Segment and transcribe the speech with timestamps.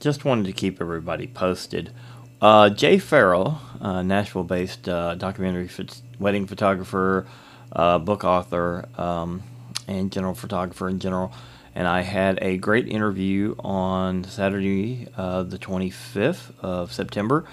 [0.00, 1.90] just wanted to keep everybody posted.
[2.40, 5.70] Uh, Jay Farrell, uh, Nashville-based uh, documentary
[6.18, 7.26] wedding photographer,
[7.72, 9.42] uh, book author, um,
[9.88, 11.32] and general photographer in general,
[11.74, 17.46] and I had a great interview on Saturday, uh, the 25th of September.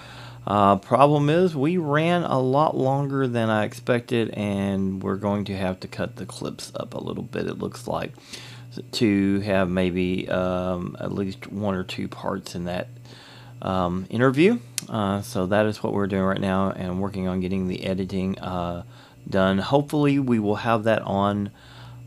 [0.46, 5.56] Uh, problem is, we ran a lot longer than I expected, and we're going to
[5.56, 7.46] have to cut the clips up a little bit.
[7.46, 8.12] It looks like
[8.92, 12.88] to have maybe um, at least one or two parts in that
[13.62, 14.58] um, interview.
[14.88, 18.38] Uh, so that is what we're doing right now, and working on getting the editing
[18.38, 18.82] uh,
[19.28, 19.58] done.
[19.58, 21.50] Hopefully, we will have that on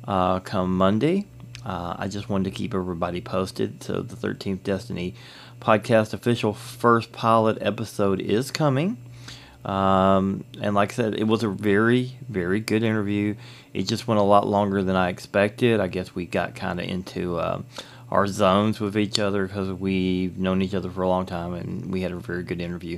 [0.07, 1.25] uh, come Monday.
[1.67, 3.83] Uh, I just wanted to keep everybody posted.
[3.83, 5.15] So the 13th Destiny
[5.59, 8.95] podcast official first pilot episode is coming.
[9.65, 13.35] Um, and like I said, it was a very, very good interview.
[13.73, 15.81] It just went a lot longer than I expected.
[15.81, 17.61] I guess we got kind of into uh,
[18.09, 21.91] our zones with each other because we've known each other for a long time and
[21.91, 22.97] we had a very good interview.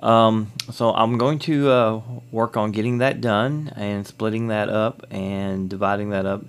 [0.00, 2.00] Um, so I'm going to uh,
[2.30, 6.44] work on getting that done and splitting that up and dividing that up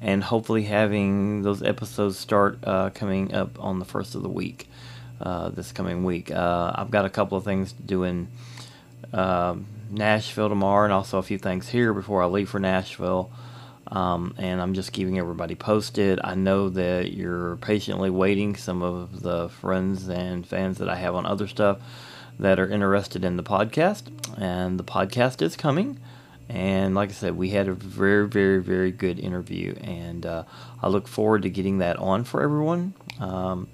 [0.00, 4.68] and hopefully having those episodes start uh, coming up on the first of the week
[5.20, 6.30] uh, this coming week.
[6.30, 8.28] Uh, I've got a couple of things to do in
[9.12, 13.30] um, Nashville tomorrow, and also a few things here before I leave for Nashville.
[13.88, 16.20] Um, and I'm just keeping everybody posted.
[16.22, 18.54] I know that you're patiently waiting.
[18.54, 21.78] Some of the friends and fans that I have on other stuff
[22.38, 24.04] that are interested in the podcast,
[24.38, 25.98] and the podcast is coming.
[26.50, 30.42] And like I said, we had a very, very, very good interview, and uh,
[30.82, 32.92] I look forward to getting that on for everyone.
[33.20, 33.68] Um,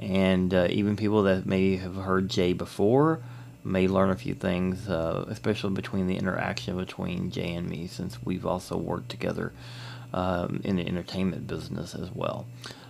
[0.00, 3.20] and uh, even people that may have heard Jay before
[3.64, 8.22] may learn a few things, uh, especially between the interaction between Jay and me, since
[8.24, 9.52] we've also worked together
[10.14, 12.46] um, in the entertainment business as well.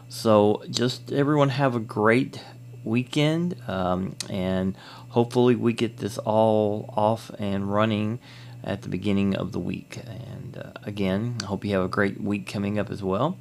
[0.09, 2.41] So, just everyone have a great
[2.85, 4.77] weekend, um, and
[5.09, 8.21] hopefully, we get this all off and running
[8.67, 10.01] at the beginning of the week.
[10.05, 13.39] And uh, again, I hope you have a great week coming up as well.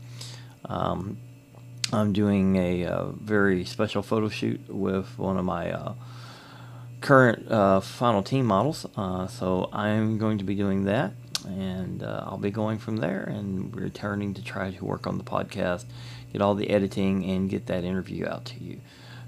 [0.66, 1.18] Um,
[1.92, 5.94] I'm doing a uh, very special photo shoot with one of my uh,
[7.02, 8.86] current uh, final team models.
[8.96, 11.14] Uh, so I'm going to be doing that,
[11.46, 15.86] and I'll be going from there and returning to try to work on the podcast,
[16.32, 18.80] get all the editing, and get that interview out to you.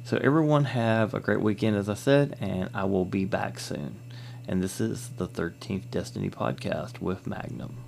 [0.03, 3.99] So everyone have a great weekend, as I said, and I will be back soon.
[4.47, 7.86] And this is the 13th Destiny podcast with Magnum.